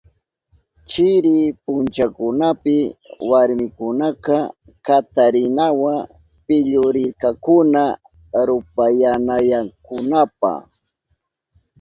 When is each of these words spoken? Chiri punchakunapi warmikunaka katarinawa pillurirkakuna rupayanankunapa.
Chiri 0.89 1.37
punchakunapi 1.63 2.77
warmikunaka 3.29 4.35
katarinawa 4.85 5.93
pillurirkakuna 6.45 7.83
rupayanankunapa. 8.47 10.51